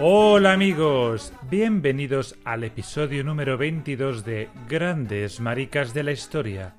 Hola 0.00 0.52
amigos, 0.52 1.32
bienvenidos 1.50 2.36
al 2.44 2.62
episodio 2.62 3.24
número 3.24 3.58
22 3.58 4.24
de 4.24 4.48
Grandes 4.68 5.40
Maricas 5.40 5.92
de 5.92 6.04
la 6.04 6.12
Historia, 6.12 6.76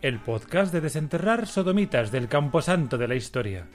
el 0.00 0.18
podcast 0.18 0.72
de 0.72 0.80
desenterrar 0.80 1.46
sodomitas 1.46 2.10
del 2.10 2.26
camposanto 2.26 2.96
de 2.96 3.06
la 3.06 3.16
historia. 3.16 3.66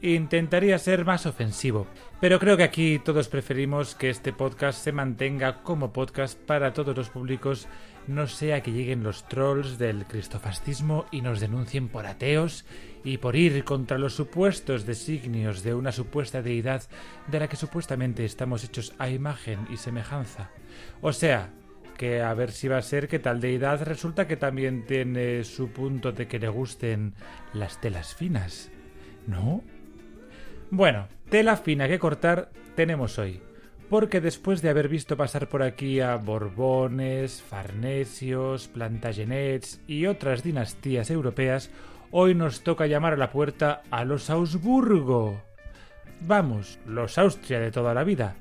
Intentaría 0.00 0.78
ser 0.78 1.04
más 1.04 1.26
ofensivo, 1.26 1.88
pero 2.20 2.38
creo 2.38 2.56
que 2.56 2.62
aquí 2.62 3.00
todos 3.04 3.26
preferimos 3.26 3.96
que 3.96 4.10
este 4.10 4.32
podcast 4.32 4.84
se 4.84 4.92
mantenga 4.92 5.64
como 5.64 5.92
podcast 5.92 6.38
para 6.38 6.72
todos 6.72 6.96
los 6.96 7.08
públicos, 7.08 7.66
no 8.06 8.28
sea 8.28 8.62
que 8.62 8.70
lleguen 8.70 9.02
los 9.02 9.26
trolls 9.26 9.76
del 9.76 10.04
cristofascismo 10.04 11.06
y 11.10 11.20
nos 11.20 11.40
denuncien 11.40 11.88
por 11.88 12.06
ateos 12.06 12.64
y 13.04 13.18
por 13.18 13.36
ir 13.36 13.62
contra 13.64 13.98
los 13.98 14.14
supuestos 14.14 14.86
designios 14.86 15.62
de 15.62 15.74
una 15.74 15.92
supuesta 15.92 16.42
deidad 16.42 16.82
de 17.28 17.38
la 17.38 17.48
que 17.48 17.56
supuestamente 17.56 18.24
estamos 18.24 18.64
hechos 18.64 18.94
a 18.98 19.10
imagen 19.10 19.60
y 19.70 19.76
semejanza. 19.76 20.50
O 21.02 21.12
sea, 21.12 21.50
que 21.98 22.22
a 22.22 22.34
ver 22.34 22.50
si 22.50 22.66
va 22.66 22.78
a 22.78 22.82
ser 22.82 23.06
que 23.06 23.18
tal 23.18 23.40
deidad 23.40 23.82
resulta 23.82 24.26
que 24.26 24.36
también 24.36 24.84
tiene 24.86 25.44
su 25.44 25.68
punto 25.68 26.12
de 26.12 26.26
que 26.26 26.38
le 26.38 26.48
gusten 26.48 27.14
las 27.52 27.80
telas 27.80 28.14
finas. 28.14 28.70
¿No? 29.26 29.62
Bueno, 30.70 31.08
tela 31.28 31.56
fina 31.56 31.86
que 31.86 31.98
cortar 31.98 32.50
tenemos 32.74 33.18
hoy, 33.18 33.40
porque 33.88 34.20
después 34.20 34.60
de 34.60 34.70
haber 34.70 34.88
visto 34.88 35.16
pasar 35.16 35.48
por 35.48 35.62
aquí 35.62 36.00
a 36.00 36.16
Borbones, 36.16 37.42
Farnesios, 37.42 38.68
Plantagenets 38.68 39.80
y 39.86 40.06
otras 40.06 40.42
dinastías 40.42 41.10
europeas, 41.10 41.70
hoy 42.16 42.36
nos 42.36 42.62
toca 42.62 42.86
llamar 42.86 43.14
a 43.14 43.16
la 43.16 43.32
puerta 43.32 43.82
a 43.90 44.04
los 44.04 44.30
Augsburgo. 44.30 45.42
Vamos, 46.20 46.78
los 46.86 47.18
Austria 47.18 47.58
de 47.58 47.72
toda 47.72 47.92
la 47.92 48.04
vida, 48.04 48.36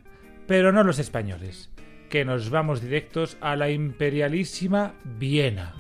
pero 0.46 0.72
no 0.72 0.84
los 0.84 1.00
españoles, 1.00 1.72
que 2.08 2.24
nos 2.24 2.52
vamos 2.52 2.82
directos 2.84 3.36
a 3.42 3.56
la 3.56 3.72
imperialísima 3.72 4.94
Viena. 5.04 5.74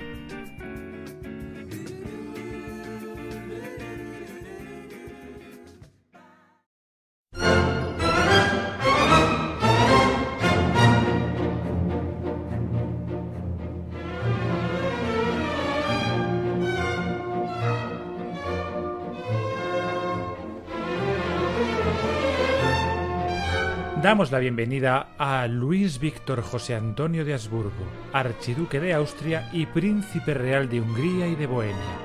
Damos 24.13 24.31
la 24.31 24.37
bienvenida 24.37 25.07
a 25.17 25.47
Luis 25.47 25.99
Víctor 25.99 26.43
José 26.43 26.75
Antonio 26.75 27.25
de 27.25 27.33
Habsburgo, 27.33 27.71
archiduque 28.13 28.79
de 28.79 28.93
Austria 28.93 29.49
y 29.51 29.65
príncipe 29.65 30.35
real 30.35 30.69
de 30.69 30.81
Hungría 30.81 31.25
y 31.25 31.35
de 31.35 31.47
Bohemia, 31.47 31.97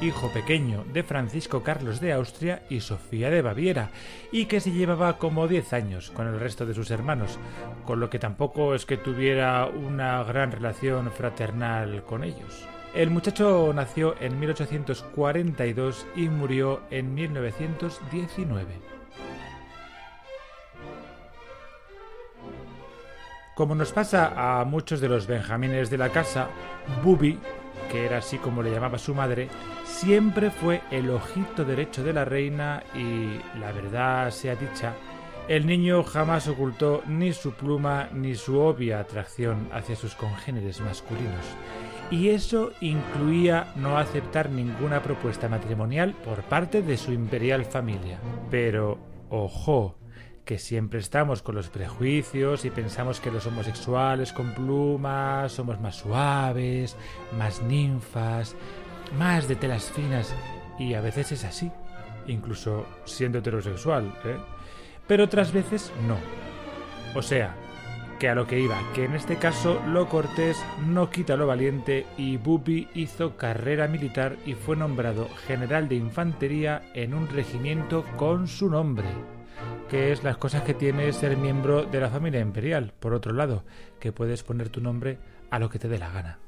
hijo 0.00 0.28
pequeño 0.32 0.84
de 0.92 1.04
Francisco 1.04 1.62
Carlos 1.62 2.00
de 2.00 2.14
Austria 2.14 2.64
y 2.68 2.80
Sofía 2.80 3.30
de 3.30 3.42
Baviera, 3.42 3.92
y 4.32 4.46
que 4.46 4.58
se 4.58 4.72
llevaba 4.72 5.18
como 5.18 5.46
10 5.46 5.72
años 5.72 6.10
con 6.10 6.26
el 6.26 6.40
resto 6.40 6.66
de 6.66 6.74
sus 6.74 6.90
hermanos, 6.90 7.38
con 7.84 8.00
lo 8.00 8.10
que 8.10 8.18
tampoco 8.18 8.74
es 8.74 8.84
que 8.84 8.96
tuviera 8.96 9.66
una 9.66 10.24
gran 10.24 10.50
relación 10.50 11.12
fraternal 11.12 12.02
con 12.02 12.24
ellos. 12.24 12.66
El 12.92 13.10
muchacho 13.10 13.70
nació 13.72 14.16
en 14.20 14.40
1842 14.40 16.08
y 16.16 16.28
murió 16.28 16.80
en 16.90 17.14
1919. 17.14 18.91
Como 23.54 23.74
nos 23.74 23.92
pasa 23.92 24.60
a 24.60 24.64
muchos 24.64 25.00
de 25.00 25.08
los 25.08 25.26
benjamines 25.26 25.90
de 25.90 25.98
la 25.98 26.08
casa, 26.08 26.48
Bubi, 27.04 27.38
que 27.90 28.06
era 28.06 28.18
así 28.18 28.38
como 28.38 28.62
le 28.62 28.70
llamaba 28.70 28.96
su 28.96 29.14
madre, 29.14 29.48
siempre 29.84 30.50
fue 30.50 30.80
el 30.90 31.10
ojito 31.10 31.62
derecho 31.62 32.02
de 32.02 32.14
la 32.14 32.24
reina 32.24 32.82
y, 32.94 33.38
la 33.60 33.70
verdad 33.72 34.30
sea 34.30 34.56
dicha, 34.56 34.94
el 35.48 35.66
niño 35.66 36.02
jamás 36.02 36.48
ocultó 36.48 37.02
ni 37.06 37.34
su 37.34 37.52
pluma 37.52 38.08
ni 38.10 38.36
su 38.36 38.58
obvia 38.58 39.00
atracción 39.00 39.68
hacia 39.70 39.96
sus 39.96 40.14
congéneres 40.14 40.80
masculinos. 40.80 41.44
Y 42.10 42.30
eso 42.30 42.72
incluía 42.80 43.72
no 43.76 43.98
aceptar 43.98 44.48
ninguna 44.48 45.02
propuesta 45.02 45.48
matrimonial 45.48 46.14
por 46.24 46.42
parte 46.42 46.80
de 46.80 46.96
su 46.96 47.12
imperial 47.12 47.66
familia. 47.66 48.18
Pero, 48.50 48.98
ojo, 49.28 49.96
que 50.52 50.58
siempre 50.58 51.00
estamos 51.00 51.40
con 51.40 51.54
los 51.54 51.70
prejuicios 51.70 52.66
y 52.66 52.70
pensamos 52.70 53.20
que 53.20 53.30
los 53.30 53.46
homosexuales 53.46 54.34
con 54.34 54.52
plumas 54.52 55.50
somos 55.50 55.80
más 55.80 55.96
suaves, 55.96 56.94
más 57.38 57.62
ninfas, 57.62 58.54
más 59.18 59.48
de 59.48 59.56
telas 59.56 59.90
finas, 59.90 60.34
y 60.78 60.92
a 60.92 61.00
veces 61.00 61.32
es 61.32 61.44
así, 61.44 61.70
incluso 62.26 62.84
siendo 63.06 63.38
heterosexual, 63.38 64.12
¿eh? 64.26 64.36
pero 65.08 65.24
otras 65.24 65.54
veces 65.54 65.90
no. 66.06 66.18
O 67.18 67.22
sea, 67.22 67.54
que 68.18 68.28
a 68.28 68.34
lo 68.34 68.46
que 68.46 68.60
iba, 68.60 68.78
que 68.92 69.06
en 69.06 69.14
este 69.14 69.36
caso 69.36 69.80
lo 69.86 70.06
cortés 70.10 70.62
no 70.86 71.08
quita 71.08 71.34
lo 71.34 71.46
valiente 71.46 72.04
y 72.18 72.36
Bubi 72.36 72.88
hizo 72.92 73.38
carrera 73.38 73.88
militar 73.88 74.36
y 74.44 74.52
fue 74.52 74.76
nombrado 74.76 75.30
general 75.46 75.88
de 75.88 75.94
infantería 75.94 76.82
en 76.92 77.14
un 77.14 77.30
regimiento 77.30 78.04
con 78.18 78.48
su 78.48 78.68
nombre 78.68 79.08
que 79.92 80.10
es 80.10 80.24
las 80.24 80.38
cosas 80.38 80.62
que 80.62 80.72
tiene 80.72 81.12
ser 81.12 81.36
miembro 81.36 81.84
de 81.84 82.00
la 82.00 82.08
familia 82.08 82.40
imperial, 82.40 82.94
por 82.98 83.12
otro 83.12 83.34
lado, 83.34 83.62
que 84.00 84.10
puedes 84.10 84.42
poner 84.42 84.70
tu 84.70 84.80
nombre 84.80 85.18
a 85.50 85.58
lo 85.58 85.68
que 85.68 85.78
te 85.78 85.86
dé 85.86 85.98
la 85.98 86.10
gana. 86.10 86.38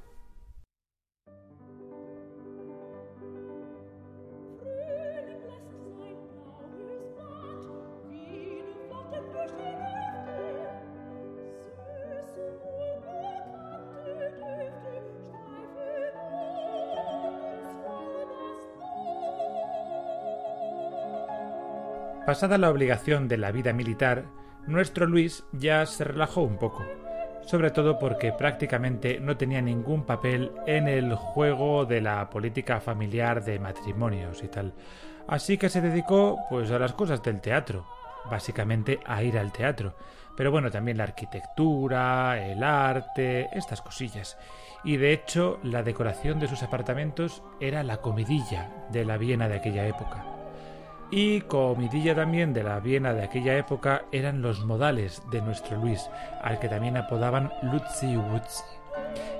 Pasada 22.34 22.58
la 22.58 22.68
obligación 22.68 23.28
de 23.28 23.36
la 23.36 23.52
vida 23.52 23.72
militar, 23.72 24.24
nuestro 24.66 25.06
Luis 25.06 25.44
ya 25.52 25.86
se 25.86 26.02
relajó 26.02 26.40
un 26.42 26.58
poco, 26.58 26.84
sobre 27.46 27.70
todo 27.70 27.96
porque 27.96 28.32
prácticamente 28.32 29.20
no 29.20 29.36
tenía 29.36 29.62
ningún 29.62 30.04
papel 30.04 30.50
en 30.66 30.88
el 30.88 31.14
juego 31.14 31.84
de 31.84 32.00
la 32.00 32.28
política 32.30 32.80
familiar 32.80 33.44
de 33.44 33.60
matrimonios 33.60 34.42
y 34.42 34.48
tal. 34.48 34.74
Así 35.28 35.58
que 35.58 35.68
se 35.68 35.80
dedicó 35.80 36.40
pues 36.50 36.72
a 36.72 36.80
las 36.80 36.92
cosas 36.92 37.22
del 37.22 37.40
teatro, 37.40 37.86
básicamente 38.28 38.98
a 39.06 39.22
ir 39.22 39.38
al 39.38 39.52
teatro, 39.52 39.94
pero 40.36 40.50
bueno, 40.50 40.72
también 40.72 40.98
la 40.98 41.04
arquitectura, 41.04 42.44
el 42.44 42.64
arte, 42.64 43.48
estas 43.52 43.80
cosillas. 43.80 44.36
Y 44.82 44.96
de 44.96 45.12
hecho, 45.12 45.60
la 45.62 45.84
decoración 45.84 46.40
de 46.40 46.48
sus 46.48 46.64
apartamentos 46.64 47.44
era 47.60 47.84
la 47.84 47.98
comidilla 47.98 48.72
de 48.90 49.04
la 49.04 49.18
Viena 49.18 49.46
de 49.46 49.54
aquella 49.54 49.86
época. 49.86 50.33
Y 51.16 51.42
comidilla 51.42 52.12
también 52.12 52.52
de 52.52 52.64
la 52.64 52.80
Viena 52.80 53.12
de 53.14 53.22
aquella 53.22 53.56
época 53.56 54.04
eran 54.10 54.42
los 54.42 54.64
modales 54.64 55.22
de 55.30 55.40
nuestro 55.42 55.78
Luis, 55.78 56.10
al 56.42 56.58
que 56.58 56.68
también 56.68 56.96
apodaban 56.96 57.52
Lutzi 57.62 58.16
Wutzi. 58.16 58.64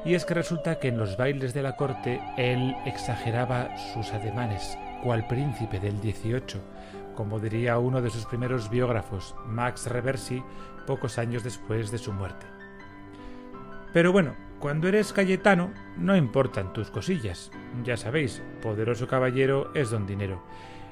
Y 0.05 0.15
es 0.15 0.25
que 0.25 0.35
resulta 0.35 0.79
que 0.79 0.87
en 0.87 0.99
los 0.99 1.17
bailes 1.17 1.53
de 1.53 1.65
la 1.65 1.75
corte 1.75 2.23
él 2.37 2.77
exageraba 2.87 3.77
sus 3.93 4.13
ademanes, 4.13 4.79
cual 5.03 5.27
príncipe 5.27 5.81
del 5.81 6.01
18, 6.01 6.61
como 7.17 7.41
diría 7.41 7.77
uno 7.79 8.01
de 8.01 8.11
sus 8.11 8.25
primeros 8.25 8.71
biógrafos, 8.71 9.35
Max 9.45 9.89
Reversi, 9.89 10.45
pocos 10.87 11.19
años 11.19 11.43
después 11.43 11.91
de 11.91 11.99
su 11.99 12.13
muerte. 12.13 12.47
Pero 13.93 14.13
bueno, 14.13 14.37
cuando 14.61 14.87
eres 14.87 15.13
Cayetano 15.13 15.73
no 15.97 16.15
importan 16.17 16.73
tus 16.73 16.93
cosillas. 16.93 17.51
Ya 17.83 17.97
sabéis, 17.97 18.45
poderoso 18.63 19.09
caballero 19.09 19.75
es 19.75 19.91
don 19.91 20.07
dinero 20.07 20.41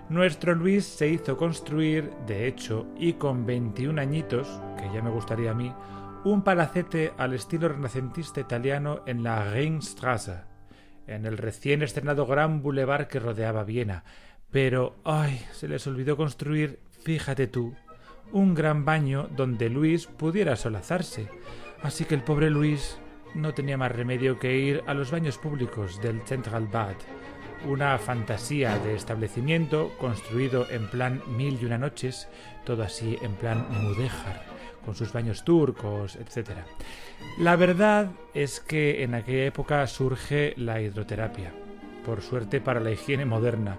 nuestro 0.09 0.55
Luis 0.55 0.85
se 0.85 1.09
hizo 1.09 1.37
construir, 1.37 2.11
de 2.27 2.47
hecho, 2.47 2.87
y 2.99 3.15
con 3.15 3.47
21 3.47 4.01
añitos, 4.01 4.49
que 4.77 4.91
ya 4.93 5.03
me 5.03 5.11
gustaría 5.11 5.53
a 5.53 5.55
mí, 5.55 5.73
un 6.25 6.43
palacete 6.43 7.13
al 7.19 7.33
estilo 7.35 7.69
renacentista 7.69 8.41
italiano 8.41 9.03
en 9.07 9.23
la 9.23 9.51
Ringstrasse, 9.51 10.43
en 11.07 11.27
el 11.27 11.39
recién 11.39 11.83
estrenado 11.83 12.27
gran 12.27 12.63
bulevar 12.63 13.09
que 13.09 13.21
rodeaba 13.21 13.65
Viena. 13.65 14.05
Pero, 14.51 14.97
ay, 15.05 15.45
se 15.53 15.67
les 15.67 15.87
olvidó 15.87 16.17
construir, 16.17 16.81
fíjate 17.03 17.47
tú, 17.47 17.75
un 18.33 18.55
gran 18.55 18.85
baño 18.85 19.29
donde 19.35 19.69
Luis 19.71 20.07
pudiera 20.07 20.57
solazarse. 20.57 21.29
Así 21.83 22.05
que 22.05 22.15
el 22.15 22.23
pobre 22.23 22.51
Luis 22.51 22.99
no 23.35 23.55
tenía 23.55 23.79
más 23.79 23.93
remedio 23.93 24.39
que 24.39 24.57
ir 24.57 24.83
a 24.87 24.95
los 24.95 25.11
baños 25.11 25.39
públicos 25.39 26.01
del 26.01 26.21
Central 26.23 26.69
Bad 26.69 26.97
una 27.67 27.99
fantasía 27.99 28.79
de 28.79 28.95
establecimiento 28.95 29.93
construido 29.99 30.69
en 30.71 30.89
plan 30.89 31.23
mil 31.27 31.59
y 31.61 31.65
una 31.65 31.79
noches, 31.79 32.29
todo 32.65 32.83
así 32.83 33.19
en 33.23 33.35
plan 33.35 33.67
mudéjar, 33.71 34.43
con 34.85 34.95
sus 34.95 35.13
baños 35.13 35.45
turcos, 35.45 36.17
etc. 36.17 36.51
La 37.39 37.57
verdad 37.57 38.11
es 38.35 38.61
que 38.61 39.03
en 39.03 39.15
aquella 39.15 39.47
época 39.47 39.87
surge 39.87 40.55
la 40.57 40.81
hidroterapia, 40.81 41.53
por 42.05 42.23
suerte 42.23 42.61
para 42.61 42.81
la 42.81 42.91
higiene 42.91 43.25
moderna, 43.25 43.79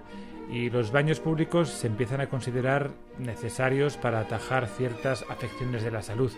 y 0.50 0.70
los 0.70 0.92
baños 0.92 1.20
públicos 1.20 1.68
se 1.70 1.86
empiezan 1.86 2.20
a 2.20 2.28
considerar 2.28 2.90
necesarios 3.18 3.96
para 3.96 4.20
atajar 4.20 4.66
ciertas 4.66 5.24
afecciones 5.28 5.82
de 5.82 5.90
la 5.90 6.02
salud. 6.02 6.32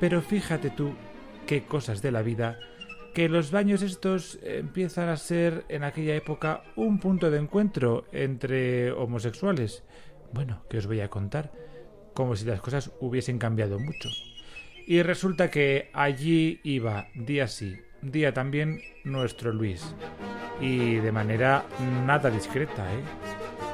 Pero 0.00 0.20
fíjate 0.22 0.70
tú 0.70 0.94
qué 1.46 1.64
cosas 1.64 2.02
de 2.02 2.12
la 2.12 2.22
vida 2.22 2.58
que 3.14 3.28
los 3.28 3.50
baños 3.50 3.82
estos 3.82 4.38
empiezan 4.42 5.08
a 5.08 5.16
ser 5.16 5.64
en 5.68 5.84
aquella 5.84 6.14
época 6.14 6.62
un 6.76 6.98
punto 6.98 7.30
de 7.30 7.38
encuentro 7.38 8.06
entre 8.12 8.90
homosexuales. 8.92 9.84
Bueno, 10.32 10.62
¿qué 10.70 10.78
os 10.78 10.86
voy 10.86 11.00
a 11.00 11.10
contar? 11.10 11.52
Como 12.14 12.36
si 12.36 12.46
las 12.46 12.60
cosas 12.60 12.90
hubiesen 13.00 13.38
cambiado 13.38 13.78
mucho. 13.78 14.08
Y 14.86 15.02
resulta 15.02 15.50
que 15.50 15.90
allí 15.92 16.60
iba, 16.64 17.08
día 17.14 17.48
sí, 17.48 17.76
día 18.00 18.32
también, 18.32 18.80
nuestro 19.04 19.52
Luis. 19.52 19.94
Y 20.60 20.96
de 20.96 21.12
manera 21.12 21.64
nada 22.06 22.30
discreta, 22.30 22.92
¿eh? 22.92 23.02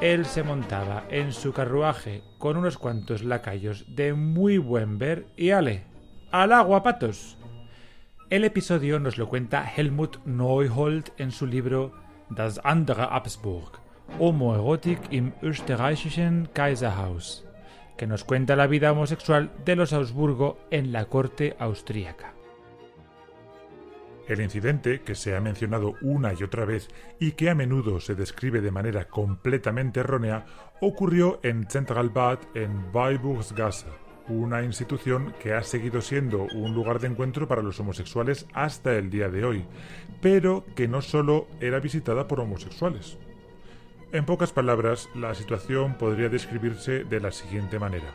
Él 0.01 0.25
se 0.25 0.43
montaba 0.43 1.05
en 1.09 1.33
su 1.33 1.51
carruaje 1.51 2.23
con 2.37 2.55
unos 2.55 2.77
cuantos 2.77 3.23
lacayos 3.23 3.85
de 3.95 4.13
muy 4.13 4.57
buen 4.57 4.97
ver 4.97 5.27
y 5.35 5.49
ale, 5.49 5.83
al 6.31 6.53
agua 6.53 6.83
patos. 6.83 7.38
El 8.29 8.43
episodio 8.43 8.99
nos 8.99 9.17
lo 9.17 9.27
cuenta 9.27 9.67
Helmut 9.75 10.23
Neuhold 10.23 11.09
en 11.17 11.31
su 11.31 11.47
libro 11.47 11.93
Das 12.29 12.61
andere 12.63 13.07
Habsburg, 13.09 13.79
Homoerotik 14.19 14.99
im 15.09 15.33
österreichischen 15.41 16.47
Kaiserhaus, 16.53 17.47
que 17.97 18.05
nos 18.05 18.23
cuenta 18.23 18.55
la 18.55 18.67
vida 18.67 18.91
homosexual 18.91 19.51
de 19.65 19.75
los 19.75 19.93
Augsburgo 19.93 20.59
en 20.69 20.91
la 20.91 21.05
corte 21.05 21.55
austríaca. 21.57 22.35
El 24.27 24.41
incidente, 24.41 25.01
que 25.01 25.15
se 25.15 25.35
ha 25.35 25.41
mencionado 25.41 25.95
una 26.03 26.31
y 26.33 26.43
otra 26.43 26.65
vez 26.65 26.87
y 27.19 27.31
que 27.31 27.49
a 27.49 27.55
menudo 27.55 27.99
se 27.99 28.13
describe 28.13 28.61
de 28.61 28.69
manera 28.69 29.05
completamente 29.05 30.01
errónea, 30.01 30.45
ocurrió 30.81 31.39
en 31.41 31.65
Zentralbad 31.67 32.37
en 32.53 32.91
Weiburgsgasse, 32.93 33.87
una 34.29 34.63
institución 34.63 35.33
que 35.41 35.53
ha 35.53 35.63
seguido 35.63 36.01
siendo 36.01 36.47
un 36.55 36.73
lugar 36.73 36.99
de 36.99 37.07
encuentro 37.07 37.47
para 37.47 37.61
los 37.61 37.79
homosexuales 37.79 38.45
hasta 38.53 38.95
el 38.95 39.09
día 39.09 39.29
de 39.29 39.43
hoy, 39.43 39.65
pero 40.21 40.65
que 40.75 40.87
no 40.87 41.01
solo 41.01 41.47
era 41.59 41.79
visitada 41.79 42.27
por 42.27 42.39
homosexuales. 42.39 43.17
En 44.11 44.25
pocas 44.25 44.51
palabras, 44.51 45.09
la 45.15 45.35
situación 45.35 45.95
podría 45.95 46.29
describirse 46.29 47.03
de 47.03 47.19
la 47.19 47.31
siguiente 47.31 47.77
manera. 47.77 48.13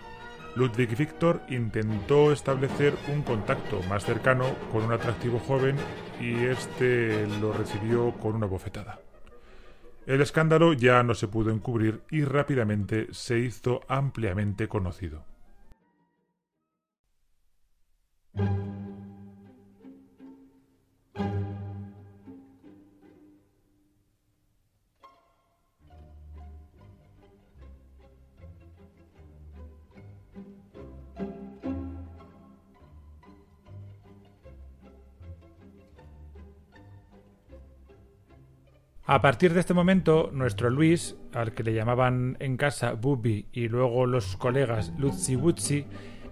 Ludwig 0.56 0.96
Victor 0.96 1.42
intentó 1.48 2.32
establecer 2.32 2.94
un 3.12 3.22
contacto 3.22 3.82
más 3.88 4.04
cercano 4.04 4.44
con 4.72 4.84
un 4.84 4.92
atractivo 4.92 5.40
joven 5.40 5.76
y 6.20 6.44
este 6.44 7.26
lo 7.40 7.52
recibió 7.52 8.12
con 8.12 8.36
una 8.36 8.46
bofetada. 8.46 9.00
El 10.06 10.20
escándalo 10.20 10.74
ya 10.74 11.02
no 11.02 11.14
se 11.14 11.28
pudo 11.28 11.50
encubrir 11.50 12.02
y 12.10 12.24
rápidamente 12.24 13.08
se 13.12 13.38
hizo 13.38 13.80
ampliamente 13.88 14.68
conocido. 14.68 15.24
A 39.06 39.20
partir 39.20 39.52
de 39.52 39.60
este 39.60 39.74
momento, 39.74 40.30
nuestro 40.32 40.70
Luis, 40.70 41.14
al 41.34 41.52
que 41.52 41.62
le 41.62 41.74
llamaban 41.74 42.38
en 42.40 42.56
casa 42.56 42.92
Bubi 42.92 43.48
y 43.52 43.68
luego 43.68 44.06
los 44.06 44.38
colegas 44.38 44.94
Lutzi 44.96 45.36
Wutzi, 45.36 45.84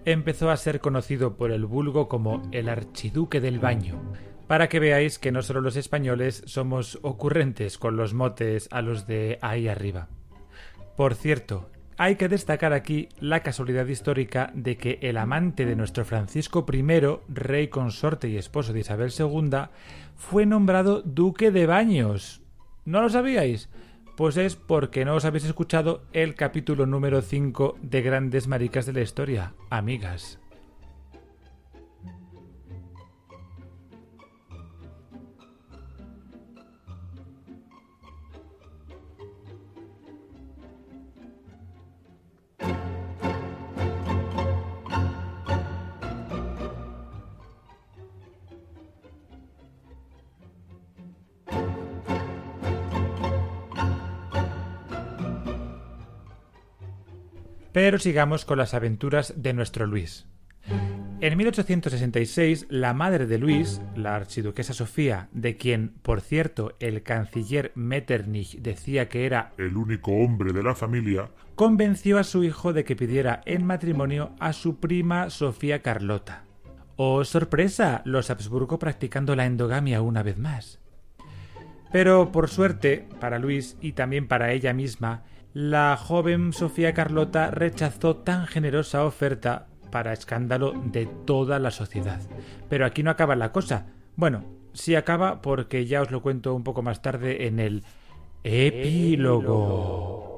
empezó 0.05 0.49
a 0.49 0.57
ser 0.57 0.79
conocido 0.79 1.37
por 1.37 1.51
el 1.51 1.67
vulgo 1.67 2.07
como 2.07 2.41
el 2.51 2.69
archiduque 2.69 3.39
del 3.41 3.59
baño, 3.59 4.01
para 4.47 4.69
que 4.69 4.79
veáis 4.79 5.19
que 5.19 5.31
no 5.31 5.43
solo 5.43 5.61
los 5.61 5.75
españoles 5.75 6.41
somos 6.47 6.97
ocurrentes 7.03 7.77
con 7.77 7.95
los 7.95 8.15
motes 8.15 8.67
a 8.71 8.81
los 8.81 9.05
de 9.05 9.37
ahí 9.43 9.67
arriba. 9.67 10.07
Por 10.97 11.13
cierto, 11.13 11.69
hay 11.97 12.15
que 12.15 12.27
destacar 12.27 12.73
aquí 12.73 13.07
la 13.19 13.41
casualidad 13.41 13.85
histórica 13.85 14.51
de 14.55 14.77
que 14.77 14.97
el 15.03 15.17
amante 15.17 15.67
de 15.67 15.75
nuestro 15.75 16.05
Francisco 16.05 16.65
I, 16.73 16.83
rey 17.29 17.67
consorte 17.67 18.29
y 18.29 18.37
esposo 18.37 18.73
de 18.73 18.79
Isabel 18.79 19.11
II, 19.15 19.67
fue 20.15 20.47
nombrado 20.47 21.03
duque 21.03 21.51
de 21.51 21.67
Baños. 21.67 22.42
¿No 22.85 23.01
lo 23.01 23.09
sabíais? 23.09 23.69
Pues 24.17 24.35
es 24.35 24.57
porque 24.57 25.05
no 25.05 25.15
os 25.15 25.23
habéis 25.23 25.45
escuchado 25.45 26.03
el 26.11 26.35
capítulo 26.35 26.85
número 26.85 27.21
5 27.21 27.77
de 27.81 28.01
Grandes 28.01 28.47
Maricas 28.47 28.85
de 28.85 28.93
la 28.93 29.01
Historia, 29.01 29.53
amigas. 29.69 30.42
Pero 57.73 57.97
sigamos 57.99 58.45
con 58.45 58.59
las 58.59 58.73
aventuras 58.73 59.33
de 59.35 59.53
nuestro 59.53 59.87
Luis. 59.87 60.27
En 61.19 61.37
1866, 61.37 62.67
la 62.69 62.93
madre 62.93 63.25
de 63.25 63.37
Luis, 63.37 63.81
la 63.95 64.15
archiduquesa 64.15 64.73
Sofía, 64.73 65.29
de 65.31 65.57
quien, 65.57 65.93
por 66.01 66.21
cierto, 66.21 66.75
el 66.79 67.01
canciller 67.01 67.71
Metternich 67.75 68.59
decía 68.59 69.09
que 69.09 69.25
era 69.25 69.53
el 69.57 69.77
único 69.77 70.11
hombre 70.11 70.53
de 70.53 70.63
la 70.63 70.75
familia, 70.75 71.29
convenció 71.55 72.19
a 72.19 72.23
su 72.23 72.43
hijo 72.43 72.73
de 72.73 72.83
que 72.83 72.95
pidiera 72.95 73.41
en 73.45 73.65
matrimonio 73.65 74.35
a 74.39 74.53
su 74.53 74.79
prima 74.79 75.29
Sofía 75.29 75.81
Carlota. 75.81 76.43
¡Oh, 76.97 77.23
sorpresa! 77.23 78.01
Los 78.05 78.29
Habsburgo 78.29 78.77
practicando 78.77 79.35
la 79.35 79.45
endogamia 79.45 80.01
una 80.01 80.23
vez 80.23 80.37
más. 80.37 80.79
Pero, 81.91 82.31
por 82.31 82.49
suerte, 82.49 83.07
para 83.19 83.39
Luis 83.39 83.77
y 83.81 83.93
también 83.93 84.27
para 84.27 84.51
ella 84.51 84.73
misma, 84.73 85.23
la 85.53 85.97
joven 85.97 86.51
Sofía 86.53 86.93
Carlota 86.93 87.51
rechazó 87.51 88.15
tan 88.15 88.47
generosa 88.47 89.05
oferta 89.05 89.67
para 89.91 90.13
escándalo 90.13 90.73
de 90.85 91.07
toda 91.25 91.59
la 91.59 91.69
sociedad. 91.69 92.19
Pero 92.69 92.85
aquí 92.85 93.03
no 93.03 93.11
acaba 93.11 93.35
la 93.35 93.51
cosa. 93.51 93.85
Bueno, 94.15 94.43
sí 94.73 94.95
acaba 94.95 95.41
porque 95.41 95.85
ya 95.85 96.01
os 96.01 96.09
lo 96.09 96.23
cuento 96.23 96.55
un 96.55 96.63
poco 96.63 96.81
más 96.81 97.03
tarde 97.03 97.45
en 97.47 97.59
el 97.59 97.83
epílogo. 98.43 100.32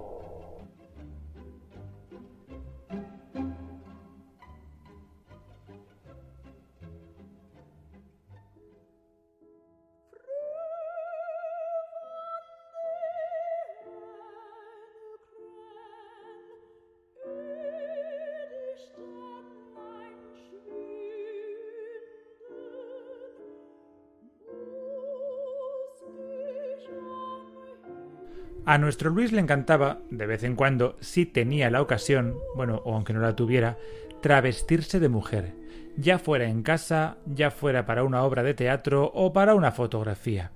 A 28.67 28.79
nuestro 28.79 29.11
Luis 29.11 29.31
le 29.31 29.41
encantaba, 29.41 29.99
de 30.09 30.25
vez 30.25 30.43
en 30.43 30.55
cuando, 30.55 30.97
si 30.99 31.27
tenía 31.27 31.69
la 31.69 31.83
ocasión, 31.83 32.35
bueno, 32.55 32.81
o 32.83 32.95
aunque 32.95 33.13
no 33.13 33.19
la 33.19 33.35
tuviera, 33.35 33.77
travestirse 34.23 34.99
de 34.99 35.07
mujer, 35.07 35.53
ya 35.97 36.17
fuera 36.17 36.45
en 36.45 36.63
casa, 36.63 37.17
ya 37.27 37.51
fuera 37.51 37.85
para 37.85 38.03
una 38.03 38.23
obra 38.23 38.41
de 38.41 38.55
teatro 38.55 39.11
o 39.13 39.33
para 39.33 39.53
una 39.53 39.71
fotografía. 39.71 40.51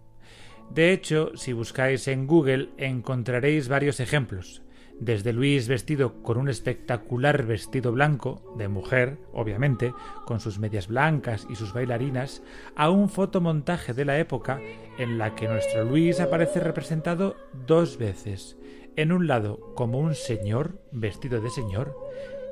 De 0.71 0.91
hecho, 0.91 1.31
si 1.35 1.53
buscáis 1.53 2.07
en 2.07 2.25
Google 2.25 2.69
encontraréis 2.77 3.67
varios 3.67 3.99
ejemplos. 3.99 4.63
Desde 4.99 5.33
Luis 5.33 5.67
vestido 5.67 6.21
con 6.21 6.37
un 6.37 6.49
espectacular 6.49 7.45
vestido 7.45 7.91
blanco, 7.91 8.53
de 8.57 8.67
mujer, 8.67 9.17
obviamente, 9.33 9.93
con 10.25 10.39
sus 10.39 10.59
medias 10.59 10.87
blancas 10.87 11.47
y 11.49 11.55
sus 11.55 11.73
bailarinas, 11.73 12.43
a 12.75 12.89
un 12.89 13.09
fotomontaje 13.09 13.93
de 13.93 14.05
la 14.05 14.19
época 14.19 14.59
en 14.97 15.17
la 15.17 15.35
que 15.35 15.47
nuestro 15.47 15.85
Luis 15.85 16.19
aparece 16.19 16.59
representado 16.59 17.35
dos 17.65 17.97
veces, 17.97 18.57
en 18.95 19.11
un 19.11 19.27
lado 19.27 19.73
como 19.75 19.99
un 19.99 20.15
señor 20.15 20.81
vestido 20.91 21.39
de 21.39 21.49
señor 21.49 21.95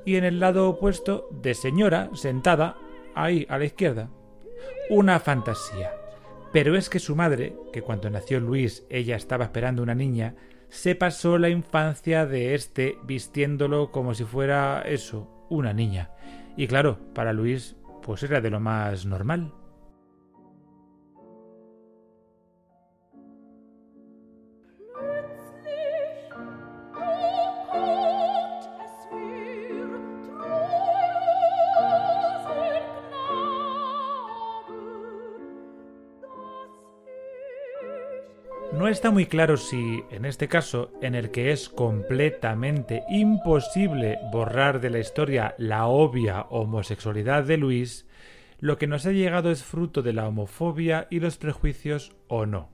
y 0.05 0.15
en 0.15 0.23
el 0.23 0.39
lado 0.39 0.69
opuesto 0.69 1.27
de 1.31 1.53
señora 1.53 2.09
sentada 2.13 2.77
ahí 3.13 3.45
a 3.49 3.57
la 3.57 3.65
izquierda. 3.65 4.09
Una 4.89 5.19
fantasía. 5.19 5.91
Pero 6.53 6.77
es 6.77 6.89
que 6.89 6.99
su 6.99 7.15
madre, 7.15 7.57
que 7.73 7.81
cuando 7.81 8.09
nació 8.09 8.39
Luis 8.39 8.85
ella 8.89 9.17
estaba 9.17 9.43
esperando 9.43 9.83
una 9.83 9.95
niña, 9.95 10.35
se 10.69 10.95
pasó 10.95 11.38
la 11.38 11.50
infancia 11.50 12.25
de 12.25 12.55
este 12.55 12.97
vistiéndolo 13.03 13.91
como 13.91 14.13
si 14.13 14.24
fuera 14.24 14.81
eso, 14.86 15.45
una 15.50 15.74
niña. 15.74 16.12
Y 16.55 16.67
claro, 16.67 17.00
para 17.13 17.33
Luis, 17.33 17.75
pues 18.01 18.24
era 18.24 18.41
de 18.41 18.50
lo 18.50 18.59
más 18.59 19.05
normal. 19.05 19.53
No 38.74 38.89
está 38.89 39.12
muy 39.12 39.25
claro 39.25 39.55
si, 39.55 40.03
en 40.12 40.25
este 40.25 40.50
caso, 40.50 40.91
en 41.01 41.15
el 41.15 41.31
que 41.31 41.51
es 41.51 41.69
completamente 41.69 43.03
imposible 43.09 44.19
borrar 44.31 44.81
de 44.81 44.89
la 44.89 45.00
historia 45.00 45.55
la 45.57 45.88
obvia 45.88 46.41
homosexualidad 46.50 47.45
de 47.45 47.57
Luis, 47.57 48.05
lo 48.59 48.77
que 48.77 48.88
nos 48.88 49.05
ha 49.05 49.12
llegado 49.12 49.51
es 49.51 49.63
fruto 49.63 50.01
de 50.01 50.12
la 50.13 50.27
homofobia 50.27 51.07
y 51.09 51.21
los 51.21 51.38
prejuicios 51.38 52.15
o 52.27 52.45
no. 52.45 52.69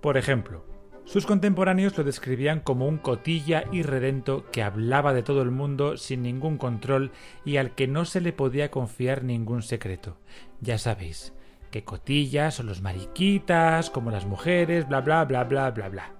Por 0.00 0.16
ejemplo, 0.16 0.64
sus 1.04 1.26
contemporáneos 1.26 1.98
lo 1.98 2.04
describían 2.04 2.60
como 2.60 2.86
un 2.86 2.98
cotilla 2.98 3.64
irredento 3.72 4.44
que 4.52 4.62
hablaba 4.62 5.12
de 5.12 5.22
todo 5.22 5.42
el 5.42 5.50
mundo 5.50 5.96
sin 5.96 6.22
ningún 6.22 6.56
control 6.56 7.10
y 7.44 7.56
al 7.56 7.74
que 7.74 7.88
no 7.88 8.04
se 8.04 8.20
le 8.20 8.32
podía 8.32 8.70
confiar 8.70 9.24
ningún 9.24 9.62
secreto. 9.62 10.18
Ya 10.60 10.78
sabéis, 10.78 11.32
que 11.70 11.84
cotillas 11.84 12.54
son 12.54 12.66
los 12.66 12.82
mariquitas, 12.82 13.90
como 13.90 14.10
las 14.10 14.26
mujeres, 14.26 14.88
bla 14.88 15.00
bla 15.00 15.24
bla 15.24 15.44
bla 15.44 15.70
bla 15.70 15.88
bla. 15.88 16.12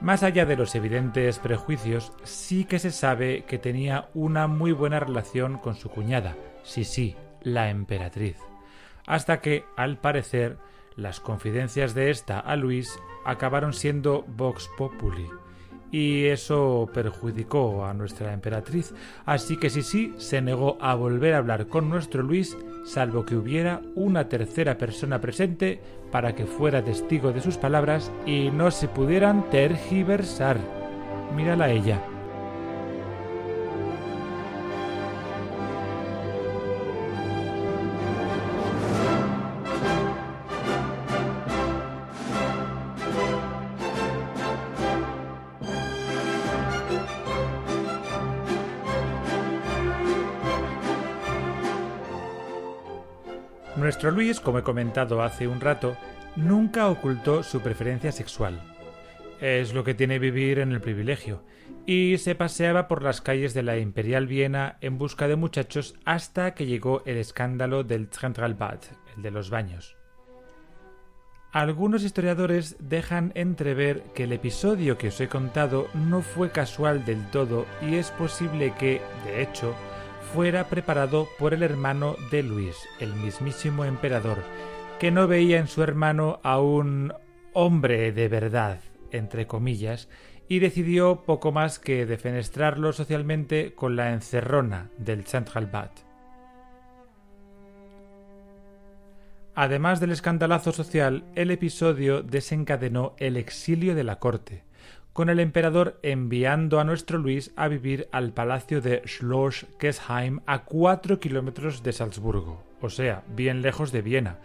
Más 0.00 0.22
allá 0.22 0.44
de 0.44 0.56
los 0.56 0.74
evidentes 0.74 1.38
prejuicios, 1.38 2.12
sí 2.24 2.64
que 2.64 2.78
se 2.78 2.90
sabe 2.90 3.44
que 3.44 3.58
tenía 3.58 4.10
una 4.14 4.46
muy 4.46 4.72
buena 4.72 5.00
relación 5.00 5.58
con 5.58 5.76
su 5.76 5.88
cuñada, 5.88 6.36
sí 6.62 6.84
sí, 6.84 7.16
la 7.42 7.70
emperatriz. 7.70 8.36
Hasta 9.06 9.40
que, 9.40 9.64
al 9.76 9.98
parecer, 9.98 10.58
las 10.96 11.20
confidencias 11.20 11.94
de 11.94 12.10
esta 12.10 12.38
a 12.38 12.56
Luis 12.56 12.98
acabaron 13.24 13.72
siendo 13.72 14.24
Vox 14.28 14.68
Populi 14.76 15.28
y 15.94 16.26
eso 16.26 16.90
perjudicó 16.92 17.84
a 17.84 17.94
nuestra 17.94 18.32
emperatriz, 18.32 18.92
así 19.26 19.56
que 19.56 19.70
sí 19.70 20.12
se 20.16 20.42
negó 20.42 20.76
a 20.80 20.96
volver 20.96 21.34
a 21.34 21.38
hablar 21.38 21.68
con 21.68 21.88
nuestro 21.88 22.24
Luis, 22.24 22.58
salvo 22.84 23.24
que 23.24 23.36
hubiera 23.36 23.80
una 23.94 24.28
tercera 24.28 24.76
persona 24.76 25.20
presente 25.20 25.80
para 26.10 26.34
que 26.34 26.46
fuera 26.46 26.82
testigo 26.82 27.30
de 27.30 27.40
sus 27.40 27.58
palabras 27.58 28.10
y 28.26 28.50
no 28.50 28.72
se 28.72 28.88
pudieran 28.88 29.48
tergiversar. 29.50 30.58
Mírala 31.36 31.70
ella. 31.70 32.13
Nuestro 53.84 54.10
Luis, 54.10 54.40
como 54.40 54.60
he 54.60 54.62
comentado 54.62 55.22
hace 55.22 55.46
un 55.46 55.60
rato, 55.60 55.94
nunca 56.36 56.88
ocultó 56.88 57.42
su 57.42 57.60
preferencia 57.60 58.12
sexual. 58.12 58.62
Es 59.42 59.74
lo 59.74 59.84
que 59.84 59.92
tiene 59.92 60.18
vivir 60.18 60.58
en 60.58 60.72
el 60.72 60.80
privilegio, 60.80 61.42
y 61.84 62.16
se 62.16 62.34
paseaba 62.34 62.88
por 62.88 63.02
las 63.02 63.20
calles 63.20 63.52
de 63.52 63.62
la 63.62 63.76
Imperial 63.76 64.26
Viena 64.26 64.78
en 64.80 64.96
busca 64.96 65.28
de 65.28 65.36
muchachos 65.36 65.96
hasta 66.06 66.54
que 66.54 66.64
llegó 66.64 67.02
el 67.04 67.18
escándalo 67.18 67.84
del 67.84 68.08
Zentralbad, 68.08 68.78
el 69.18 69.22
de 69.22 69.30
los 69.30 69.50
baños. 69.50 69.98
Algunos 71.52 72.04
historiadores 72.04 72.76
dejan 72.80 73.32
entrever 73.34 74.02
que 74.14 74.24
el 74.24 74.32
episodio 74.32 74.96
que 74.96 75.08
os 75.08 75.20
he 75.20 75.28
contado 75.28 75.88
no 75.92 76.22
fue 76.22 76.50
casual 76.52 77.04
del 77.04 77.22
todo 77.30 77.66
y 77.82 77.96
es 77.96 78.10
posible 78.12 78.72
que, 78.78 79.02
de 79.26 79.42
hecho, 79.42 79.76
fuera 80.34 80.64
preparado 80.64 81.28
por 81.38 81.54
el 81.54 81.62
hermano 81.62 82.16
de 82.32 82.42
Luis, 82.42 82.74
el 82.98 83.14
mismísimo 83.14 83.84
emperador, 83.84 84.38
que 84.98 85.12
no 85.12 85.28
veía 85.28 85.58
en 85.58 85.68
su 85.68 85.80
hermano 85.84 86.40
a 86.42 86.58
un 86.58 87.14
hombre 87.52 88.10
de 88.10 88.26
verdad, 88.26 88.80
entre 89.12 89.46
comillas, 89.46 90.08
y 90.48 90.58
decidió 90.58 91.22
poco 91.24 91.52
más 91.52 91.78
que 91.78 92.04
defenestrarlo 92.04 92.92
socialmente 92.92 93.74
con 93.76 93.94
la 93.94 94.12
encerrona 94.12 94.90
del 94.98 95.22
Zentralbad. 95.24 95.90
Además 99.54 100.00
del 100.00 100.10
escandalazo 100.10 100.72
social, 100.72 101.22
el 101.36 101.52
episodio 101.52 102.24
desencadenó 102.24 103.14
el 103.18 103.36
exilio 103.36 103.94
de 103.94 104.02
la 104.02 104.18
corte, 104.18 104.64
con 105.14 105.30
el 105.30 105.38
emperador 105.38 106.00
enviando 106.02 106.80
a 106.80 106.84
nuestro 106.84 107.18
Luis 107.18 107.52
a 107.54 107.68
vivir 107.68 108.08
al 108.10 108.32
palacio 108.32 108.80
de 108.80 109.00
Schloss 109.06 109.64
Kesheim 109.78 110.40
a 110.44 110.64
cuatro 110.64 111.20
kilómetros 111.20 111.84
de 111.84 111.92
Salzburgo, 111.92 112.64
o 112.80 112.90
sea, 112.90 113.22
bien 113.28 113.62
lejos 113.62 113.92
de 113.92 114.02
Viena, 114.02 114.40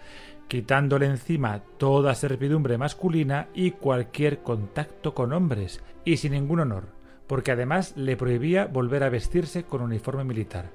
quitándole 0.47 1.07
encima 1.07 1.63
toda 1.79 2.13
servidumbre 2.13 2.77
masculina 2.77 3.47
y 3.55 3.71
cualquier 3.71 4.43
contacto 4.43 5.15
con 5.15 5.33
hombres, 5.33 5.81
y 6.05 6.17
sin 6.17 6.33
ningún 6.33 6.59
honor, 6.59 6.89
porque 7.25 7.51
además 7.51 7.97
le 7.97 8.15
prohibía 8.15 8.67
volver 8.67 9.03
a 9.03 9.09
vestirse 9.09 9.63
con 9.63 9.81
uniforme 9.81 10.23
militar. 10.23 10.69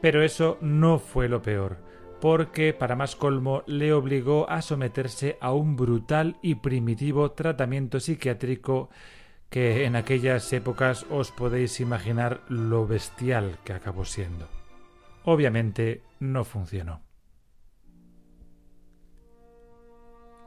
Pero 0.00 0.22
eso 0.22 0.58
no 0.60 1.00
fue 1.00 1.28
lo 1.28 1.42
peor 1.42 1.78
porque, 2.22 2.72
para 2.72 2.94
más 2.94 3.16
colmo, 3.16 3.64
le 3.66 3.92
obligó 3.92 4.48
a 4.48 4.62
someterse 4.62 5.38
a 5.40 5.52
un 5.52 5.74
brutal 5.74 6.36
y 6.40 6.54
primitivo 6.54 7.32
tratamiento 7.32 7.98
psiquiátrico 7.98 8.90
que 9.50 9.86
en 9.86 9.96
aquellas 9.96 10.52
épocas 10.52 11.04
os 11.10 11.32
podéis 11.32 11.80
imaginar 11.80 12.42
lo 12.48 12.86
bestial 12.86 13.58
que 13.64 13.72
acabó 13.72 14.04
siendo. 14.04 14.46
Obviamente 15.24 16.04
no 16.20 16.44
funcionó. 16.44 17.02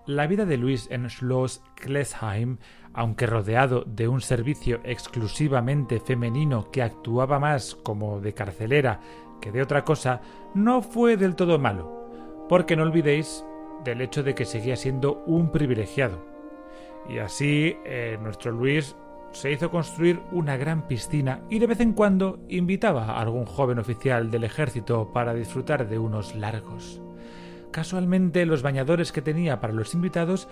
La 0.08 0.27
vida 0.27 0.46
de 0.46 0.55
Luis 0.55 0.88
en 0.91 1.10
Schloss 1.10 1.62
Klesheim, 1.75 2.60
aunque 2.94 3.25
rodeado 3.25 3.84
de 3.86 4.08
un 4.08 4.22
servicio 4.22 4.79
exclusivamente 4.86 6.00
femenino 6.00 6.72
que 6.72 6.84
actuaba 6.84 7.38
más 7.38 7.75
como 7.75 8.22
de 8.22 8.34
carcelera 8.34 9.01
que 9.42 9.51
de 9.51 9.62
otra 9.62 9.84
cosa, 9.84 10.22
no 10.54 10.82
fue 10.82 11.18
del 11.18 11.36
todo 11.36 11.60
malo, 11.60 12.10
porque 12.50 12.75
no 12.75 12.84
olvidéis 12.84 13.46
del 13.84 14.01
hecho 14.01 14.24
de 14.24 14.36
que 14.36 14.46
seguía 14.46 14.75
siendo 14.75 15.24
un 15.25 15.51
privilegiado. 15.51 16.20
Y 17.08 17.20
así 17.20 17.77
eh, 17.86 18.18
nuestro 18.22 18.51
Luis 18.51 18.96
se 19.32 19.51
hizo 19.51 19.70
construir 19.70 20.22
una 20.32 20.56
gran 20.56 20.88
piscina 20.88 21.42
y 21.50 21.60
de 21.60 21.68
vez 21.68 21.82
en 21.82 21.94
cuando 21.94 22.39
invitaba 22.48 23.06
a 23.06 23.22
algún 23.22 23.46
joven 23.46 23.80
oficial 23.80 24.32
del 24.32 24.46
ejército 24.46 25.12
para 25.12 25.34
disfrutar 25.34 25.88
de 25.88 26.00
unos 26.00 26.36
largos. 26.36 27.01
Casualmente 27.72 28.46
los 28.46 28.62
bañadores 28.62 29.12
que 29.12 29.22
tenía 29.22 29.60
para 29.60 29.74
los 29.74 29.94
invitados 29.94 30.48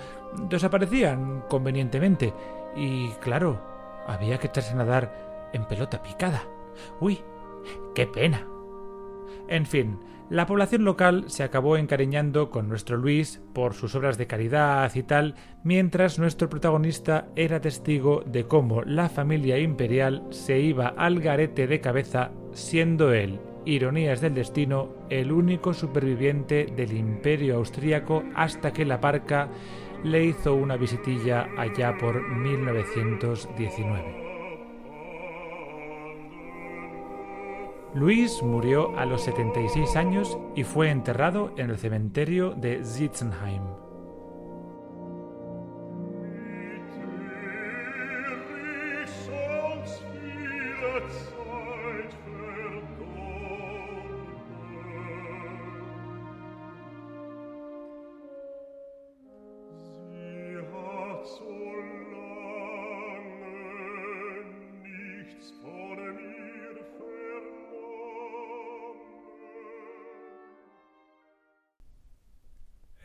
desaparecían 0.50 1.46
convenientemente 1.50 2.34
y 2.76 3.10
claro, 3.22 3.62
había 4.06 4.38
que 4.38 4.48
echarse 4.48 4.74
a 4.74 4.76
nadar 4.76 5.50
en 5.54 5.64
pelota 5.66 6.04
picada. 6.04 6.44
Uy, 7.00 7.22
qué 7.96 8.06
pena. 8.06 8.53
En 9.54 9.68
fin, 9.68 10.00
la 10.32 10.48
población 10.48 10.84
local 10.84 11.26
se 11.28 11.44
acabó 11.44 11.78
encariñando 11.78 12.50
con 12.50 12.68
nuestro 12.68 12.98
Luis 12.98 13.40
por 13.54 13.76
sus 13.76 13.94
obras 13.94 14.18
de 14.18 14.26
caridad 14.26 14.92
y 14.96 15.04
tal, 15.04 15.36
mientras 15.64 16.18
nuestro 16.18 16.50
protagonista 16.50 17.28
era 17.36 17.62
testigo 17.62 18.24
de 18.26 18.46
cómo 18.46 18.82
la 18.82 19.10
familia 19.10 19.60
imperial 19.60 20.24
se 20.32 20.60
iba 20.60 20.88
al 20.88 21.20
garete 21.20 21.68
de 21.68 21.80
cabeza, 21.82 22.32
siendo 22.54 23.14
él, 23.14 23.40
ironías 23.64 24.22
del 24.22 24.34
destino, 24.34 24.90
el 25.12 25.32
único 25.32 25.76
superviviente 25.76 26.66
del 26.76 26.98
imperio 26.98 27.58
austríaco 27.58 28.24
hasta 28.34 28.74
que 28.74 28.86
la 28.86 29.00
parca 29.00 29.50
le 30.04 30.26
hizo 30.26 30.56
una 30.56 30.78
visitilla 30.78 31.48
allá 31.60 31.96
por 32.00 32.28
1919. 32.28 34.23
Luis 37.96 38.42
murió 38.42 38.98
a 38.98 39.06
los 39.06 39.22
76 39.22 39.96
años 39.96 40.38
y 40.56 40.64
fue 40.64 40.90
enterrado 40.90 41.52
en 41.58 41.70
el 41.70 41.78
cementerio 41.78 42.52
de 42.52 42.84
Sitzenheim. 42.84 43.83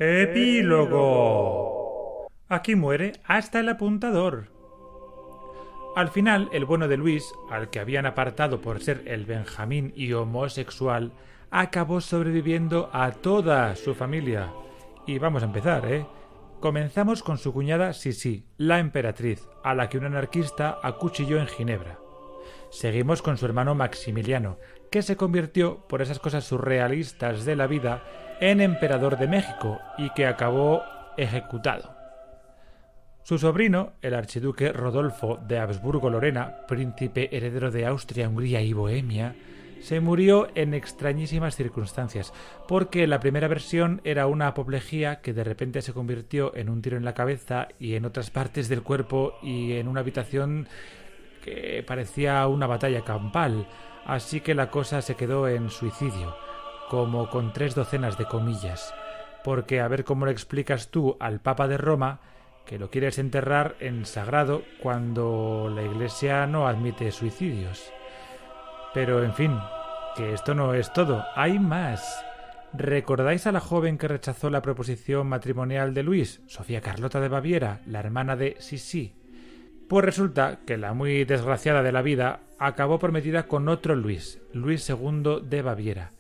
Epílogo. 0.01 1.89
Aquí 2.49 2.77
muere 2.77 3.15
hasta 3.25 3.59
el 3.59 3.69
apuntador. 3.69 4.47
Al 5.97 6.11
final, 6.11 6.49
el 6.53 6.65
bueno 6.65 6.87
de 6.87 6.97
Luis, 6.97 7.33
al 7.51 7.69
que 7.69 7.81
habían 7.81 8.07
apartado 8.07 8.61
por 8.61 8.81
ser 8.81 9.03
el 9.07 9.27
Benjamín 9.27 9.93
y 9.97 10.13
homosexual, 10.13 11.11
acabó 11.51 12.01
sobreviviendo 12.01 12.91
a 12.93 13.11
toda 13.11 13.75
su 13.75 13.97
familia. 13.97 14.53
Y 15.05 15.19
vamos 15.19 15.43
a 15.43 15.47
empezar, 15.47 15.85
¿eh? 15.93 16.07
Comenzamos 16.61 17.25
con 17.25 17.37
su 17.39 17.53
cuñada 17.53 17.93
Sisi, 17.93 18.45
la 18.57 18.79
emperatriz, 18.79 19.49
a 19.65 19.75
la 19.75 19.89
que 19.89 19.99
un 19.99 20.05
anarquista 20.05 20.79
acuchilló 20.81 21.41
en 21.41 21.49
Ginebra. 21.49 21.99
Seguimos 22.71 23.21
con 23.21 23.37
su 23.37 23.47
hermano 23.47 23.75
Maximiliano, 23.75 24.59
que 24.93 25.03
se 25.03 25.17
convirtió, 25.17 25.89
por 25.89 26.03
esas 26.03 26.21
cosas 26.21 26.45
surrealistas 26.45 27.45
de 27.45 27.57
la 27.57 27.67
vida, 27.67 28.05
en 28.41 28.61
emperador 28.61 29.19
de 29.19 29.27
México 29.27 29.81
y 29.97 30.11
que 30.11 30.27
acabó 30.27 30.83
ejecutado. 31.17 31.95
Su 33.23 33.39
sobrino, 33.39 33.93
el 34.01 34.15
archiduque 34.15 34.73
Rodolfo 34.73 35.39
de 35.47 35.59
Habsburgo-Lorena, 35.59 36.67
príncipe 36.67 37.37
heredero 37.37 37.71
de 37.71 37.85
Austria, 37.85 38.29
Hungría 38.29 38.63
y 38.63 38.73
Bohemia, 38.73 39.35
se 39.81 40.01
murió 40.01 40.49
en 40.55 40.75
extrañísimas 40.75 41.55
circunstancias, 41.55 42.33
porque 42.67 43.07
la 43.07 43.21
primera 43.21 43.47
versión 43.47 44.01
era 44.05 44.27
una 44.27 44.49
apoplejía 44.49 45.21
que 45.21 45.35
de 45.35 45.45
repente 45.45 45.83
se 45.83 45.93
convirtió 45.93 46.57
en 46.57 46.69
un 46.69 46.81
tiro 46.81 46.97
en 46.97 47.05
la 47.05 47.15
cabeza 47.15 47.69
y 47.79 47.95
en 47.95 48.05
otras 48.05 48.31
partes 48.31 48.69
del 48.69 48.83
cuerpo 48.83 49.35
y 49.43 49.75
en 49.75 49.89
una 49.89 50.01
habitación 50.01 50.67
que 51.45 51.85
parecía 51.87 52.47
una 52.47 52.67
batalla 52.67 53.03
campal, 53.03 53.69
así 54.07 54.41
que 54.41 54.55
la 54.55 54.71
cosa 54.71 55.03
se 55.03 55.15
quedó 55.17 55.49
en 55.49 55.71
suicidio 55.71 56.35
como 56.89 57.31
con 57.31 57.53
tres 57.53 57.75
docenas 57.75 58.19
de 58.19 58.27
comillas, 58.27 58.95
porque 59.45 59.81
a 59.81 59.89
ver 59.89 60.05
cómo 60.05 60.27
le 60.27 60.33
explicas 60.33 60.89
tú 60.89 61.17
al 61.21 61.41
Papa 61.41 61.69
de 61.69 61.79
Roma 61.79 62.21
que 62.67 62.79
lo 62.79 62.91
quieres 62.91 63.19
enterrar 63.19 63.77
en 63.81 64.05
sagrado 64.05 64.63
cuando 64.83 65.73
la 65.75 65.83
Iglesia 65.83 66.47
no 66.47 66.69
admite 66.69 67.11
suicidios. 67.13 67.91
Pero 68.93 69.23
en 69.25 69.33
fin, 69.33 69.59
que 70.17 70.35
esto 70.35 70.55
no 70.55 70.75
es 70.75 70.93
todo, 70.93 71.25
hay 71.35 71.59
más. 71.59 72.25
¿Recordáis 72.75 73.47
a 73.47 73.53
la 73.53 73.61
joven 73.61 73.97
que 73.97 74.09
rechazó 74.09 74.51
la 74.51 74.61
proposición 74.61 75.27
matrimonial 75.27 75.95
de 75.95 76.03
Luis, 76.03 76.43
Sofía 76.47 76.83
Carlota 76.83 77.21
de 77.21 77.29
Baviera, 77.29 77.81
la 77.87 78.01
hermana 78.01 78.37
de 78.37 78.57
Sisi? 78.59 79.15
Pues 79.89 80.05
resulta 80.05 80.59
que 80.67 80.77
la 80.77 80.93
muy 80.93 81.25
desgraciada 81.25 81.83
de 81.83 81.93
la 81.93 82.03
vida 82.03 82.41
acabó 82.59 82.99
prometida 82.99 83.47
con 83.47 83.71
otro 83.71 83.97
Luis, 83.97 84.43
Luis 84.53 84.87
II 84.91 85.41
de 85.45 85.63
Baviera, 85.63 86.13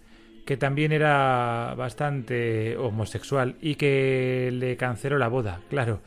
que 0.48 0.56
también 0.56 0.92
era 0.92 1.74
bastante 1.76 2.74
homosexual 2.78 3.56
y 3.60 3.74
que 3.74 4.48
le 4.50 4.78
canceló 4.78 5.18
la 5.18 5.28
boda, 5.28 5.60
claro. 5.68 6.00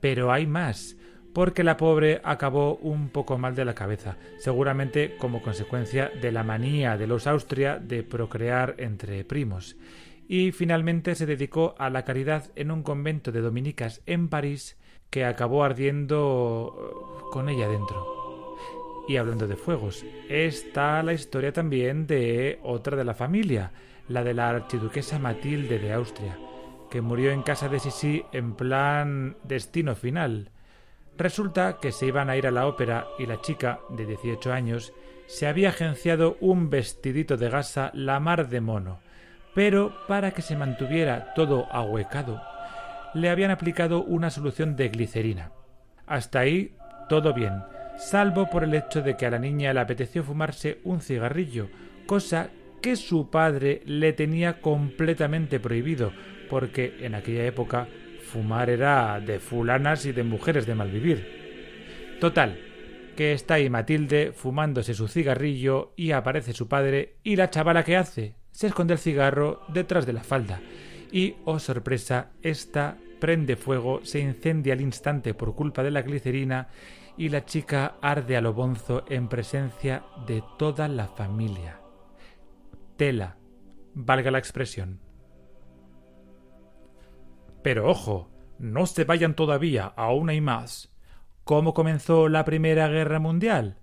Pero 0.00 0.30
hay 0.30 0.46
más, 0.46 0.98
porque 1.32 1.64
la 1.64 1.78
pobre 1.78 2.20
acabó 2.22 2.76
un 2.76 3.08
poco 3.08 3.38
mal 3.38 3.54
de 3.54 3.64
la 3.64 3.74
cabeza, 3.74 4.18
seguramente 4.36 5.16
como 5.16 5.40
consecuencia 5.40 6.10
de 6.20 6.30
la 6.30 6.42
manía 6.42 6.98
de 6.98 7.06
los 7.06 7.26
Austria 7.26 7.78
de 7.78 8.02
procrear 8.02 8.74
entre 8.76 9.24
primos. 9.24 9.78
Y 10.28 10.52
finalmente 10.52 11.14
se 11.14 11.24
dedicó 11.24 11.74
a 11.78 11.88
la 11.88 12.04
caridad 12.04 12.50
en 12.54 12.72
un 12.72 12.82
convento 12.82 13.32
de 13.32 13.40
dominicas 13.40 14.02
en 14.04 14.28
París 14.28 14.76
que 15.08 15.24
acabó 15.24 15.64
ardiendo 15.64 17.30
con 17.32 17.48
ella 17.48 17.66
dentro. 17.66 18.25
Y 19.08 19.16
hablando 19.16 19.46
de 19.46 19.56
fuegos, 19.56 20.04
está 20.28 21.02
la 21.02 21.12
historia 21.12 21.52
también 21.52 22.06
de 22.06 22.58
otra 22.62 22.96
de 22.96 23.04
la 23.04 23.14
familia, 23.14 23.72
la 24.08 24.24
de 24.24 24.34
la 24.34 24.48
archiduquesa 24.48 25.18
Matilde 25.18 25.78
de 25.78 25.92
Austria, 25.92 26.38
que 26.90 27.00
murió 27.00 27.30
en 27.30 27.42
casa 27.42 27.68
de 27.68 27.78
Sisi 27.78 28.24
en 28.32 28.54
plan 28.54 29.36
destino 29.44 29.94
final. 29.94 30.50
Resulta 31.16 31.78
que 31.80 31.92
se 31.92 32.06
iban 32.06 32.30
a 32.30 32.36
ir 32.36 32.46
a 32.46 32.50
la 32.50 32.66
ópera 32.66 33.06
y 33.18 33.26
la 33.26 33.40
chica, 33.40 33.80
de 33.90 34.06
18 34.06 34.52
años, 34.52 34.92
se 35.26 35.46
había 35.46 35.70
agenciado 35.70 36.36
un 36.40 36.68
vestidito 36.68 37.36
de 37.36 37.48
gasa 37.48 37.90
la 37.94 38.20
mar 38.20 38.48
de 38.48 38.60
mono, 38.60 39.00
pero 39.54 39.94
para 40.06 40.32
que 40.32 40.42
se 40.42 40.56
mantuviera 40.56 41.32
todo 41.34 41.66
ahuecado, 41.72 42.42
le 43.14 43.30
habían 43.30 43.50
aplicado 43.50 44.02
una 44.02 44.30
solución 44.30 44.76
de 44.76 44.88
glicerina. 44.88 45.52
Hasta 46.06 46.40
ahí 46.40 46.76
todo 47.08 47.32
bien, 47.32 47.62
salvo 47.98 48.48
por 48.50 48.64
el 48.64 48.74
hecho 48.74 49.02
de 49.02 49.16
que 49.16 49.26
a 49.26 49.30
la 49.30 49.38
niña 49.38 49.72
le 49.72 49.80
apeteció 49.80 50.22
fumarse 50.22 50.78
un 50.84 51.00
cigarrillo, 51.00 51.68
cosa 52.06 52.50
que 52.80 52.96
su 52.96 53.30
padre 53.30 53.82
le 53.84 54.12
tenía 54.12 54.60
completamente 54.60 55.60
prohibido, 55.60 56.12
porque 56.48 56.96
en 57.00 57.14
aquella 57.14 57.44
época 57.46 57.88
fumar 58.22 58.70
era 58.70 59.20
de 59.20 59.38
fulanas 59.40 60.06
y 60.06 60.12
de 60.12 60.22
mujeres 60.22 60.66
de 60.66 60.74
mal 60.74 60.90
vivir. 60.90 62.16
Total, 62.20 62.58
que 63.16 63.32
está 63.32 63.54
ahí 63.54 63.70
Matilde 63.70 64.32
fumándose 64.32 64.94
su 64.94 65.08
cigarrillo 65.08 65.92
y 65.96 66.12
aparece 66.12 66.52
su 66.52 66.68
padre 66.68 67.16
y 67.22 67.36
la 67.36 67.50
chavala 67.50 67.84
que 67.84 67.96
hace 67.96 68.34
se 68.52 68.68
esconde 68.68 68.94
el 68.94 68.98
cigarro 69.00 69.62
detrás 69.68 70.06
de 70.06 70.12
la 70.12 70.22
falda 70.22 70.60
y, 71.10 71.36
oh 71.44 71.58
sorpresa, 71.58 72.30
esta 72.42 72.98
prende 73.20 73.56
fuego, 73.56 74.00
se 74.02 74.20
incendia 74.20 74.74
al 74.74 74.80
instante 74.80 75.34
por 75.34 75.54
culpa 75.54 75.82
de 75.82 75.90
la 75.90 76.02
glicerina 76.02 76.68
y 77.16 77.28
la 77.28 77.44
chica 77.44 77.96
arde 78.00 78.36
a 78.36 78.40
lo 78.40 78.52
bonzo 78.52 79.04
en 79.08 79.28
presencia 79.28 80.04
de 80.26 80.42
toda 80.58 80.88
la 80.88 81.08
familia. 81.08 81.80
Tela, 82.96 83.36
valga 83.94 84.30
la 84.30 84.38
expresión. 84.38 85.00
Pero 87.62 87.88
ojo, 87.88 88.30
no 88.58 88.86
se 88.86 89.04
vayan 89.04 89.34
todavía, 89.34 89.92
aún 89.96 90.30
hay 90.30 90.40
más. 90.40 90.94
¿Cómo 91.44 91.74
comenzó 91.74 92.28
la 92.28 92.44
Primera 92.44 92.88
Guerra 92.88 93.18
Mundial? 93.18 93.78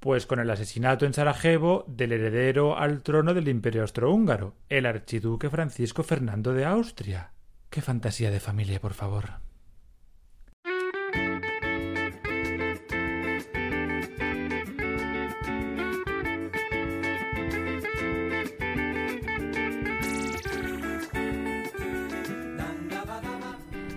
Pues 0.00 0.26
con 0.26 0.38
el 0.38 0.50
asesinato 0.50 1.06
en 1.06 1.14
Sarajevo 1.14 1.84
del 1.88 2.12
heredero 2.12 2.76
al 2.76 3.02
trono 3.02 3.32
del 3.32 3.48
Imperio 3.48 3.82
Austrohúngaro, 3.82 4.56
el 4.68 4.84
archiduque 4.84 5.48
Francisco 5.48 6.02
Fernando 6.02 6.52
de 6.52 6.64
Austria. 6.64 7.32
Qué 7.70 7.80
fantasía 7.80 8.30
de 8.30 8.40
familia, 8.40 8.80
por 8.80 8.92
favor. 8.92 9.40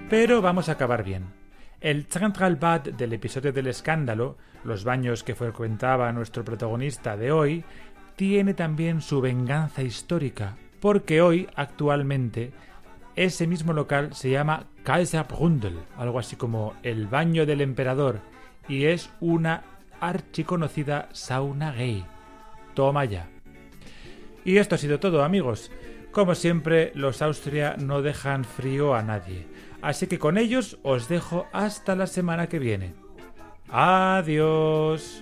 Pero 0.09 0.41
vamos 0.41 0.69
a 0.69 0.73
acabar 0.73 1.03
bien. 1.03 1.25
El 1.81 2.05
Zentralbad 2.05 2.79
del 2.79 3.11
episodio 3.11 3.51
del 3.51 3.67
escándalo, 3.67 4.37
los 4.63 4.85
baños 4.85 5.21
que 5.21 5.35
frecuentaba 5.35 6.13
nuestro 6.13 6.45
protagonista 6.45 7.17
de 7.17 7.33
hoy, 7.33 7.65
tiene 8.15 8.53
también 8.53 9.01
su 9.01 9.19
venganza 9.19 9.83
histórica, 9.83 10.55
porque 10.79 11.21
hoy, 11.21 11.49
actualmente, 11.55 12.53
ese 13.17 13.47
mismo 13.47 13.73
local 13.73 14.13
se 14.13 14.29
llama 14.29 14.67
Kaiserbrundel, 14.83 15.77
algo 15.97 16.19
así 16.19 16.37
como 16.37 16.75
el 16.83 17.07
baño 17.07 17.45
del 17.45 17.59
emperador, 17.59 18.21
y 18.69 18.85
es 18.85 19.09
una 19.19 19.63
archiconocida 19.99 21.09
sauna 21.11 21.73
gay. 21.73 22.05
Toma 22.75 23.03
ya. 23.03 23.27
Y 24.45 24.55
esto 24.57 24.75
ha 24.75 24.77
sido 24.77 25.01
todo, 25.01 25.25
amigos. 25.25 25.69
Como 26.11 26.33
siempre, 26.33 26.93
los 26.95 27.21
Austria 27.21 27.75
no 27.77 28.01
dejan 28.01 28.45
frío 28.45 28.95
a 28.95 29.03
nadie. 29.03 29.56
Así 29.81 30.07
que 30.07 30.19
con 30.19 30.37
ellos 30.37 30.77
os 30.83 31.07
dejo 31.07 31.47
hasta 31.53 31.95
la 31.95 32.07
semana 32.07 32.47
que 32.47 32.59
viene. 32.59 32.93
Adiós. 33.69 35.21